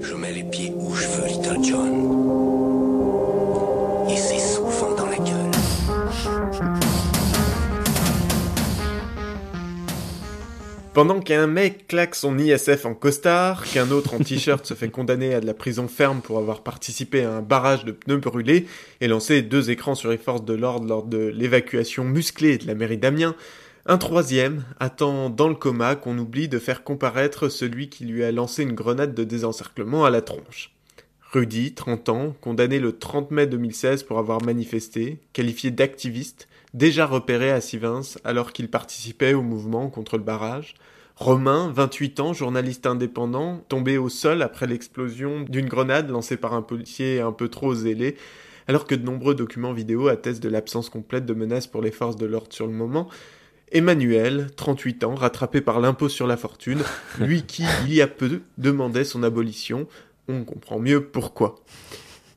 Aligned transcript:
Je 0.00 0.14
mets 0.14 0.32
les 0.32 0.44
pieds 0.44 0.72
où 0.74 0.94
je 0.94 1.06
veux, 1.06 1.26
Little 1.26 1.62
John. 1.62 1.92
Et 4.10 4.16
c'est 4.16 4.38
souvent 4.38 4.94
dans 4.94 5.06
la 5.06 5.16
gueule. 5.16 5.50
Pendant 10.96 11.20
qu'un 11.20 11.46
mec 11.46 11.88
claque 11.88 12.14
son 12.14 12.38
ISF 12.38 12.86
en 12.86 12.94
costard, 12.94 13.64
qu'un 13.64 13.90
autre 13.90 14.14
en 14.14 14.18
t-shirt 14.18 14.64
se 14.64 14.72
fait 14.72 14.88
condamner 14.88 15.34
à 15.34 15.40
de 15.40 15.46
la 15.46 15.52
prison 15.52 15.88
ferme 15.88 16.22
pour 16.22 16.38
avoir 16.38 16.62
participé 16.62 17.22
à 17.22 17.32
un 17.32 17.42
barrage 17.42 17.84
de 17.84 17.92
pneus 17.92 18.16
brûlés 18.16 18.66
et 19.02 19.08
lancé 19.08 19.42
deux 19.42 19.70
écrans 19.70 19.94
sur 19.94 20.10
les 20.10 20.16
forces 20.16 20.46
de 20.46 20.54
l'ordre 20.54 20.88
lors 20.88 21.02
de 21.02 21.18
l'évacuation 21.18 22.02
musclée 22.04 22.56
de 22.56 22.66
la 22.66 22.74
mairie 22.74 22.96
d'Amiens, 22.96 23.34
un 23.88 23.98
troisième 23.98 24.64
attend 24.80 25.30
dans 25.30 25.48
le 25.48 25.54
coma 25.54 25.94
qu'on 25.94 26.18
oublie 26.18 26.48
de 26.48 26.58
faire 26.58 26.82
comparaître 26.82 27.48
celui 27.48 27.88
qui 27.88 28.04
lui 28.04 28.24
a 28.24 28.32
lancé 28.32 28.64
une 28.64 28.72
grenade 28.72 29.14
de 29.14 29.22
désencerclement 29.22 30.04
à 30.04 30.10
la 30.10 30.22
tronche. 30.22 30.72
Rudy, 31.32 31.72
30 31.72 32.08
ans, 32.08 32.36
condamné 32.40 32.80
le 32.80 32.98
30 32.98 33.30
mai 33.30 33.46
2016 33.46 34.02
pour 34.02 34.18
avoir 34.18 34.42
manifesté, 34.42 35.20
qualifié 35.32 35.70
d'activiste, 35.70 36.48
déjà 36.74 37.06
repéré 37.06 37.52
à 37.52 37.60
Sivins 37.60 38.02
alors 38.24 38.52
qu'il 38.52 38.68
participait 38.68 39.34
au 39.34 39.42
mouvement 39.42 39.88
contre 39.88 40.16
le 40.16 40.24
barrage. 40.24 40.74
Romain, 41.14 41.70
28 41.72 42.20
ans, 42.20 42.32
journaliste 42.32 42.86
indépendant, 42.86 43.64
tombé 43.68 43.98
au 43.98 44.08
sol 44.08 44.42
après 44.42 44.66
l'explosion 44.66 45.44
d'une 45.48 45.68
grenade 45.68 46.10
lancée 46.10 46.36
par 46.36 46.54
un 46.54 46.62
policier 46.62 47.20
un 47.20 47.32
peu 47.32 47.48
trop 47.48 47.74
zélé, 47.74 48.16
alors 48.66 48.84
que 48.84 48.96
de 48.96 49.04
nombreux 49.04 49.36
documents 49.36 49.72
vidéo 49.72 50.08
attestent 50.08 50.42
de 50.42 50.48
l'absence 50.48 50.90
complète 50.90 51.24
de 51.24 51.34
menaces 51.34 51.68
pour 51.68 51.82
les 51.82 51.92
forces 51.92 52.16
de 52.16 52.26
l'ordre 52.26 52.52
sur 52.52 52.66
le 52.66 52.72
moment. 52.72 53.08
Emmanuel, 53.72 54.48
38 54.56 55.04
ans, 55.04 55.14
rattrapé 55.14 55.60
par 55.60 55.80
l'impôt 55.80 56.08
sur 56.08 56.26
la 56.26 56.36
fortune, 56.36 56.82
lui 57.20 57.42
qui, 57.42 57.64
il 57.86 57.94
y 57.94 58.00
a 58.00 58.06
peu, 58.06 58.42
demandait 58.58 59.04
son 59.04 59.22
abolition, 59.22 59.88
on 60.28 60.44
comprend 60.44 60.78
mieux 60.78 61.04
pourquoi. 61.04 61.56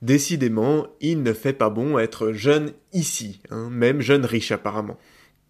Décidément, 0.02 0.88
il 1.02 1.24
ne 1.24 1.34
fait 1.34 1.54
pas 1.54 1.70
bon 1.70 2.00
être 2.00 2.32
jeune 2.32 2.72
ici, 2.94 3.42
hein, 3.50 3.70
même 3.70 4.02
jeune 4.02 4.26
riche 4.26 4.52
apparemment. 4.52 4.98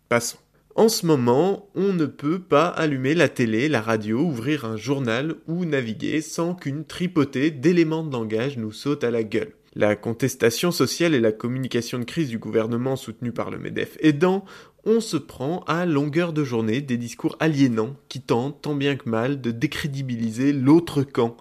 Passons. 0.10 0.40
En 0.76 0.88
ce 0.88 1.06
moment, 1.06 1.70
on 1.76 1.94
ne 1.94 2.06
peut 2.06 2.40
pas 2.40 2.68
allumer 2.68 3.14
la 3.14 3.28
télé, 3.28 3.70
la 3.70 3.82
radio, 3.82 4.20
ouvrir 4.20 4.66
un 4.66 4.78
journal 4.78 5.36
ou 5.48 5.66
naviguer 5.66 6.22
sans 6.22 6.56
qu'une 6.56 6.86
tripotée 6.86 7.52
d'éléments 7.52 8.04
de 8.04 8.12
langage 8.12 8.58
nous 8.58 8.72
saute 8.72 9.04
à 9.04 9.12
la 9.12 9.24
gueule. 9.24 9.54
La 9.76 9.96
contestation 9.96 10.72
sociale 10.72 11.14
et 11.14 11.20
la 11.20 11.32
communication 11.32 12.00
de 12.00 12.04
crise 12.04 12.30
du 12.30 12.40
gouvernement 12.40 12.96
soutenue 12.96 13.32
par 13.32 13.52
le 13.52 13.60
MEDEF 13.60 13.98
aidant, 14.00 14.46
on 14.86 15.02
se 15.02 15.18
prend 15.18 15.64
à 15.68 15.86
longueur 15.86 16.34
de 16.34 16.44
journée 16.44 16.82
des 16.82 16.98
discours 16.98 17.36
aliénants 17.40 17.96
qui 18.08 18.22
tentent 18.22 18.62
tant 18.62 18.76
bien 18.76 18.96
que 18.96 19.10
mal 19.10 19.42
de 19.42 19.52
décrédibiliser 19.52 20.54
l'autre 20.54 21.04
camp, 21.04 21.38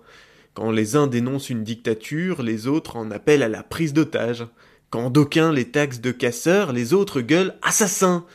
quand 0.58 0.72
les 0.72 0.96
uns 0.96 1.06
dénoncent 1.06 1.50
une 1.50 1.62
dictature, 1.62 2.42
les 2.42 2.66
autres 2.66 2.96
en 2.96 3.12
appellent 3.12 3.44
à 3.44 3.48
la 3.48 3.62
prise 3.62 3.92
d'otages. 3.92 4.44
Quand 4.90 5.08
d'aucuns 5.08 5.52
les 5.52 5.70
taxent 5.70 6.00
de 6.00 6.10
casseurs, 6.10 6.72
les 6.72 6.94
autres 6.94 7.20
gueulent 7.20 7.54
assassins. 7.62 8.26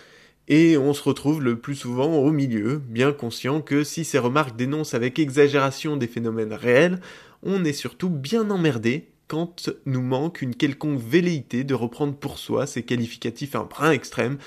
Et 0.48 0.78
on 0.78 0.94
se 0.94 1.04
retrouve 1.04 1.44
le 1.44 1.60
plus 1.60 1.76
souvent 1.76 2.20
au 2.20 2.32
milieu, 2.32 2.78
bien 2.78 3.12
conscient 3.12 3.60
que 3.60 3.84
si 3.84 4.06
ces 4.06 4.20
remarques 4.20 4.56
dénoncent 4.56 4.94
avec 4.94 5.20
exagération 5.20 5.98
des 5.98 6.08
phénomènes 6.08 6.54
réels, 6.54 7.02
on 7.44 7.66
est 7.66 7.73
surtout 7.73 8.10
bien 8.10 8.50
emmerdé 8.50 9.10
quand 9.28 9.70
nous 9.86 10.02
manque 10.02 10.42
une 10.42 10.56
quelconque 10.56 11.02
velléité 11.02 11.66
de 11.66 11.73
reprendre 11.73 12.16
pour 12.16 12.38
soi 12.38 12.67
ces 12.67 12.84
qualificatifs 12.84 13.54
un 13.54 13.66
brin 13.66 13.92
extrêmes 13.92 14.38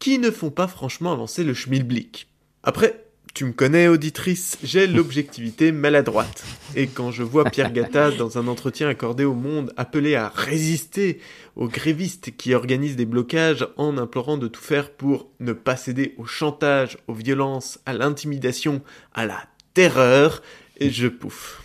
qui 0.00 0.18
ne 0.18 0.32
font 0.32 0.50
pas 0.50 0.66
franchement 0.66 1.12
avancer 1.12 1.44
le 1.44 1.54
schmilblick. 1.54 2.26
Après, 2.64 3.04
tu 3.34 3.44
me 3.44 3.52
connais, 3.52 3.86
auditrice, 3.86 4.58
j'ai 4.64 4.86
l'objectivité 4.88 5.70
maladroite. 5.70 6.42
Et 6.74 6.88
quand 6.88 7.12
je 7.12 7.22
vois 7.22 7.44
Pierre 7.44 7.72
Gattaz 7.72 8.16
dans 8.16 8.38
un 8.38 8.48
entretien 8.48 8.88
accordé 8.88 9.24
au 9.24 9.34
Monde 9.34 9.72
appelé 9.76 10.16
à 10.16 10.28
résister 10.28 11.20
aux 11.54 11.68
grévistes 11.68 12.36
qui 12.36 12.54
organisent 12.54 12.96
des 12.96 13.04
blocages 13.04 13.68
en 13.76 13.98
implorant 13.98 14.38
de 14.38 14.48
tout 14.48 14.62
faire 14.62 14.90
pour 14.90 15.28
ne 15.38 15.52
pas 15.52 15.76
céder 15.76 16.14
au 16.16 16.24
chantage, 16.24 16.98
aux 17.06 17.14
violences, 17.14 17.78
à 17.86 17.92
l'intimidation, 17.92 18.82
à 19.14 19.26
la 19.26 19.44
terreur, 19.74 20.42
et 20.78 20.90
je 20.90 21.06
pouffe. 21.06 21.62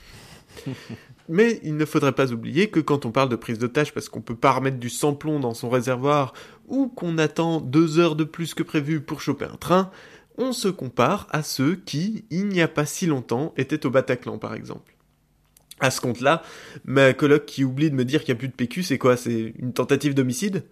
Mais 1.29 1.59
il 1.63 1.75
ne 1.75 1.85
faudrait 1.85 2.11
pas 2.11 2.31
oublier 2.31 2.69
que 2.69 2.79
quand 2.79 3.05
on 3.05 3.11
parle 3.11 3.29
de 3.29 3.35
prise 3.35 3.57
d'otage 3.57 3.93
parce 3.93 4.09
qu'on 4.09 4.21
peut 4.21 4.35
pas 4.35 4.51
remettre 4.51 4.77
du 4.77 4.89
sans-plomb 4.89 5.39
dans 5.39 5.55
son 5.55 5.69
réservoir 5.69 6.33
ou 6.67 6.87
qu'on 6.87 7.17
attend 7.17 7.61
deux 7.61 7.97
heures 7.97 8.15
de 8.15 8.23
plus 8.23 8.53
que 8.53 8.63
prévu 8.63 9.01
pour 9.01 9.21
choper 9.21 9.45
un 9.45 9.57
train, 9.57 9.91
on 10.37 10.51
se 10.51 10.67
compare 10.67 11.27
à 11.31 11.41
ceux 11.41 11.75
qui, 11.75 12.25
il 12.29 12.47
n'y 12.47 12.61
a 12.61 12.67
pas 12.67 12.85
si 12.85 13.07
longtemps, 13.07 13.53
étaient 13.57 13.85
au 13.85 13.89
Bataclan 13.89 14.37
par 14.37 14.53
exemple. 14.53 14.93
À 15.79 15.91
ce 15.91 15.99
compte-là, 15.99 16.41
ma 16.85 17.13
coloc 17.13 17.45
qui 17.45 17.63
oublie 17.63 17.89
de 17.89 17.95
me 17.95 18.05
dire 18.05 18.23
qu'il 18.23 18.33
n'y 18.33 18.37
a 18.37 18.39
plus 18.39 18.47
de 18.47 18.53
PQ, 18.53 18.83
c'est 18.83 18.97
quoi? 18.97 19.17
C'est 19.17 19.53
une 19.59 19.73
tentative 19.73 20.13
d'homicide? 20.13 20.63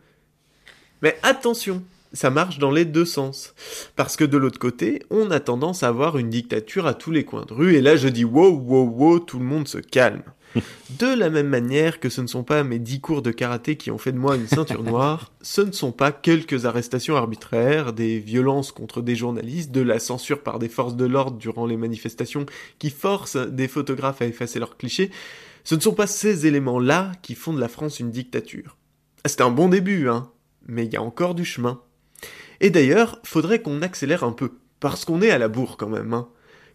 Mais 1.01 1.17
attention, 1.23 1.83
ça 2.13 2.29
marche 2.29 2.59
dans 2.59 2.71
les 2.71 2.85
deux 2.85 3.05
sens. 3.05 3.53
Parce 3.95 4.15
que 4.15 4.23
de 4.23 4.37
l'autre 4.37 4.59
côté, 4.59 5.03
on 5.09 5.31
a 5.31 5.39
tendance 5.39 5.83
à 5.83 5.87
avoir 5.87 6.17
une 6.17 6.29
dictature 6.29 6.87
à 6.87 6.93
tous 6.93 7.11
les 7.11 7.25
coins 7.25 7.45
de 7.45 7.53
rue, 7.53 7.75
et 7.75 7.81
là 7.81 7.95
je 7.95 8.07
dis 8.07 8.25
wow, 8.25 8.51
wow, 8.51 8.85
wow, 8.85 9.19
tout 9.19 9.39
le 9.39 9.45
monde 9.45 9.67
se 9.67 9.79
calme. 9.79 10.23
De 10.99 11.07
la 11.07 11.31
même 11.31 11.47
manière 11.47 11.99
que 11.99 12.09
ce 12.09 12.21
ne 12.21 12.27
sont 12.27 12.43
pas 12.43 12.63
mes 12.63 12.77
dix 12.77 13.01
cours 13.01 13.23
de 13.23 13.31
karaté 13.31 13.75
qui 13.75 13.89
ont 13.89 13.97
fait 13.97 14.11
de 14.11 14.19
moi 14.19 14.35
une 14.35 14.47
ceinture 14.47 14.83
noire, 14.83 15.31
ce 15.41 15.61
ne 15.61 15.71
sont 15.71 15.91
pas 15.91 16.11
quelques 16.11 16.65
arrestations 16.65 17.15
arbitraires, 17.15 17.93
des 17.93 18.19
violences 18.19 18.71
contre 18.71 19.01
des 19.01 19.15
journalistes, 19.15 19.71
de 19.71 19.81
la 19.81 19.97
censure 19.97 20.43
par 20.43 20.59
des 20.59 20.69
forces 20.69 20.95
de 20.95 21.05
l'ordre 21.05 21.37
durant 21.37 21.65
les 21.65 21.77
manifestations 21.77 22.45
qui 22.77 22.91
forcent 22.91 23.37
des 23.37 23.67
photographes 23.67 24.21
à 24.21 24.27
effacer 24.27 24.59
leurs 24.59 24.77
clichés, 24.77 25.09
ce 25.63 25.75
ne 25.75 25.79
sont 25.79 25.93
pas 25.93 26.07
ces 26.07 26.45
éléments-là 26.45 27.13
qui 27.21 27.35
font 27.35 27.53
de 27.53 27.59
la 27.59 27.69
France 27.69 27.99
une 27.99 28.11
dictature. 28.11 28.77
C'est 29.25 29.41
un 29.41 29.49
bon 29.49 29.69
début, 29.69 30.09
hein, 30.09 30.29
mais 30.67 30.85
il 30.85 30.93
y 30.93 30.97
a 30.97 31.01
encore 31.01 31.35
du 31.35 31.45
chemin. 31.45 31.81
Et 32.63 32.69
d'ailleurs, 32.69 33.19
faudrait 33.25 33.61
qu'on 33.61 33.81
accélère 33.81 34.23
un 34.23 34.31
peu, 34.31 34.53
parce 34.79 35.03
qu'on 35.03 35.21
est 35.21 35.29
à 35.29 35.37
la 35.37 35.49
bourre 35.49 35.75
quand 35.75 35.89
même. 35.89 36.13
Hein. 36.13 36.29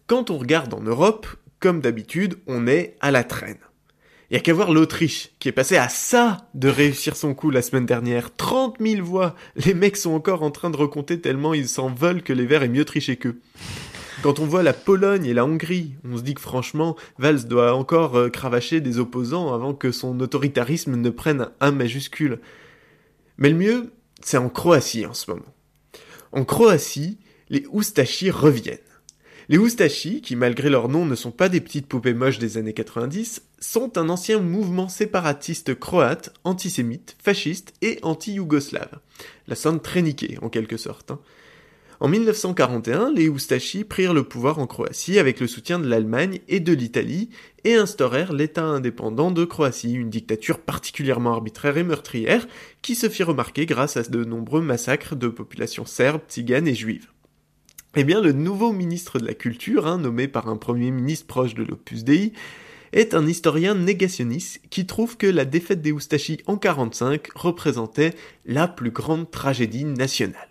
Quand 0.05 0.29
on 0.29 0.37
regarde 0.37 0.71
en 0.75 0.81
Europe, 0.81 1.25
comme 1.59 1.81
d'habitude, 1.81 2.35
on 2.45 2.67
est 2.67 2.95
à 3.01 3.09
la 3.09 3.23
traîne. 3.23 3.57
Il 4.29 4.37
a 4.37 4.39
qu'à 4.39 4.53
voir 4.53 4.71
l'Autriche, 4.71 5.31
qui 5.39 5.49
est 5.49 5.51
passée 5.51 5.77
à 5.77 5.89
ça 5.89 6.47
de 6.53 6.69
réussir 6.69 7.15
son 7.15 7.33
coup 7.33 7.49
la 7.49 7.63
semaine 7.63 7.87
dernière. 7.87 8.35
30 8.35 8.75
000 8.79 9.03
voix 9.03 9.35
Les 9.55 9.73
mecs 9.73 9.97
sont 9.97 10.11
encore 10.11 10.43
en 10.43 10.51
train 10.51 10.69
de 10.69 10.77
recompter 10.77 11.21
tellement 11.21 11.55
ils 11.55 11.67
s'en 11.67 11.89
veulent 11.91 12.21
que 12.21 12.33
les 12.33 12.45
Verts 12.45 12.61
aient 12.61 12.69
mieux 12.69 12.85
triché 12.85 13.17
qu'eux. 13.17 13.41
Quand 14.21 14.37
on 14.37 14.45
voit 14.45 14.61
la 14.61 14.73
Pologne 14.73 15.25
et 15.25 15.33
la 15.33 15.43
Hongrie, 15.43 15.95
on 16.07 16.17
se 16.17 16.21
dit 16.21 16.35
que 16.35 16.41
franchement, 16.41 16.97
Valls 17.17 17.45
doit 17.45 17.73
encore 17.73 18.15
euh, 18.15 18.29
cravacher 18.29 18.79
des 18.79 18.99
opposants 18.99 19.55
avant 19.55 19.73
que 19.73 19.91
son 19.91 20.19
autoritarisme 20.19 20.97
ne 20.97 21.09
prenne 21.09 21.49
un 21.59 21.71
majuscule. 21.71 22.41
Mais 23.39 23.49
le 23.49 23.55
mieux, 23.55 23.91
c'est 24.21 24.37
en 24.37 24.49
Croatie 24.49 25.07
en 25.07 25.15
ce 25.15 25.31
moment. 25.31 25.51
En 26.31 26.45
Croatie, 26.45 27.17
les 27.49 27.65
Oustachis 27.71 28.31
reviennent. 28.31 28.77
Les 29.49 29.57
Oustachis, 29.57 30.21
qui 30.21 30.35
malgré 30.35 30.69
leur 30.69 30.89
nom 30.89 31.07
ne 31.07 31.15
sont 31.15 31.31
pas 31.31 31.49
des 31.49 31.59
petites 31.59 31.87
poupées 31.87 32.13
moches 32.13 32.37
des 32.37 32.57
années 32.57 32.73
90, 32.73 33.41
sont 33.59 33.97
un 33.97 34.09
ancien 34.09 34.39
mouvement 34.39 34.89
séparatiste 34.89 35.73
croate, 35.73 36.31
antisémite, 36.43 37.15
fasciste 37.19 37.73
et 37.81 37.97
anti-yougoslave. 38.03 38.99
La 39.47 39.55
sainte 39.55 39.81
tréniquée, 39.81 40.37
en 40.43 40.49
quelque 40.49 40.77
sorte. 40.77 41.09
Hein. 41.09 41.19
En 42.01 42.07
1941, 42.07 43.11
les 43.11 43.27
Oustachis 43.27 43.83
prirent 43.83 44.13
le 44.13 44.23
pouvoir 44.23 44.59
en 44.59 44.67
Croatie 44.67 45.19
avec 45.19 45.41
le 45.41 45.47
soutien 45.47 45.79
de 45.79 45.87
l'Allemagne 45.87 46.39
et 46.47 46.61
de 46.61 46.71
l'Italie 46.71 47.29
et 47.65 47.75
instaurèrent 47.75 48.31
l'État 48.31 48.63
indépendant 48.63 49.31
de 49.31 49.43
Croatie, 49.43 49.95
une 49.95 50.09
dictature 50.09 50.59
particulièrement 50.59 51.33
arbitraire 51.33 51.77
et 51.77 51.83
meurtrière 51.83 52.47
qui 52.81 52.95
se 52.95 53.09
fit 53.09 53.23
remarquer 53.23 53.65
grâce 53.65 53.97
à 53.97 54.03
de 54.03 54.23
nombreux 54.23 54.61
massacres 54.61 55.17
de 55.17 55.27
populations 55.27 55.85
serbes, 55.85 56.21
tziganes 56.29 56.69
et 56.69 56.75
juives. 56.75 57.07
Eh 57.97 58.05
bien, 58.05 58.21
le 58.21 58.31
nouveau 58.31 58.71
ministre 58.71 59.19
de 59.19 59.25
la 59.25 59.33
Culture, 59.33 59.85
hein, 59.85 59.97
nommé 59.97 60.29
par 60.29 60.47
un 60.47 60.55
premier 60.55 60.91
ministre 60.91 61.27
proche 61.27 61.53
de 61.53 61.63
l'Opus 61.63 62.05
Dei, 62.05 62.31
est 62.93 63.13
un 63.13 63.27
historien 63.27 63.75
négationniste 63.75 64.61
qui 64.69 64.85
trouve 64.85 65.17
que 65.17 65.27
la 65.27 65.43
défaite 65.43 65.81
des 65.81 65.91
Oustachis 65.91 66.39
en 66.45 66.55
45 66.55 67.27
représentait 67.35 68.13
la 68.45 68.69
plus 68.69 68.91
grande 68.91 69.29
tragédie 69.29 69.83
nationale. 69.83 70.48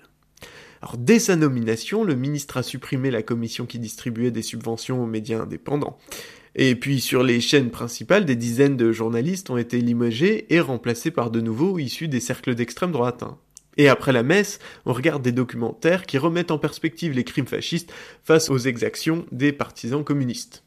Alors, 0.82 0.96
dès 0.96 1.18
sa 1.18 1.36
nomination, 1.36 2.04
le 2.04 2.14
ministre 2.14 2.56
a 2.56 2.62
supprimé 2.62 3.10
la 3.10 3.22
commission 3.22 3.66
qui 3.66 3.78
distribuait 3.78 4.30
des 4.30 4.42
subventions 4.42 5.02
aux 5.02 5.06
médias 5.06 5.40
indépendants. 5.40 5.98
Et 6.54 6.74
puis 6.74 7.00
sur 7.00 7.22
les 7.22 7.40
chaînes 7.40 7.70
principales, 7.70 8.24
des 8.24 8.36
dizaines 8.36 8.76
de 8.76 8.90
journalistes 8.90 9.50
ont 9.50 9.56
été 9.56 9.80
limogés 9.80 10.52
et 10.52 10.60
remplacés 10.60 11.10
par 11.10 11.30
de 11.30 11.40
nouveaux 11.40 11.78
issus 11.78 12.08
des 12.08 12.20
cercles 12.20 12.54
d'extrême 12.54 12.90
droite. 12.90 13.22
Hein. 13.22 13.38
Et 13.76 13.88
après 13.88 14.12
la 14.12 14.24
messe, 14.24 14.58
on 14.86 14.92
regarde 14.92 15.22
des 15.22 15.30
documentaires 15.30 16.04
qui 16.04 16.18
remettent 16.18 16.50
en 16.50 16.58
perspective 16.58 17.12
les 17.12 17.22
crimes 17.22 17.46
fascistes 17.46 17.92
face 18.24 18.50
aux 18.50 18.58
exactions 18.58 19.24
des 19.30 19.52
partisans 19.52 20.02
communistes. 20.02 20.64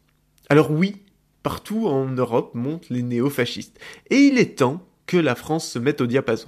Alors 0.48 0.72
oui, 0.72 1.04
partout 1.44 1.88
en 1.88 2.06
Europe 2.06 2.56
montent 2.56 2.90
les 2.90 3.04
néo-fascistes. 3.04 3.78
Et 4.10 4.18
il 4.18 4.40
est 4.40 4.60
temps 4.60 4.88
que 5.08 5.18
la 5.18 5.36
France 5.36 5.70
se 5.70 5.78
mette 5.78 6.00
au 6.00 6.08
diapason. 6.08 6.48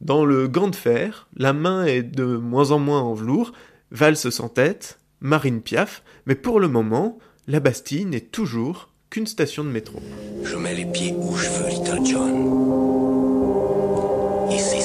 Dans 0.00 0.24
le 0.24 0.46
gant 0.46 0.68
de 0.68 0.76
fer, 0.76 1.28
la 1.36 1.52
main 1.52 1.84
est 1.84 2.02
de 2.02 2.24
moins 2.24 2.70
en 2.70 2.78
moins 2.78 3.00
en 3.00 3.14
velours, 3.14 3.52
Valse 3.90 4.30
sans 4.30 4.48
tête, 4.48 5.00
Marine 5.20 5.60
Piaf, 5.60 6.04
mais 6.26 6.36
pour 6.36 6.60
le 6.60 6.68
moment, 6.68 7.18
la 7.48 7.58
Bastille 7.58 8.04
n'est 8.04 8.20
toujours 8.20 8.90
qu'une 9.10 9.26
station 9.26 9.64
de 9.64 9.70
métro. 9.70 10.00
Je 10.44 10.54
mets 10.56 10.74
les 10.74 10.86
pieds 10.86 11.14
où 11.16 11.34
je 11.36 11.48
veux, 11.48 11.68
Little 11.68 12.06
John. 12.06 12.78
Ici 14.52 14.80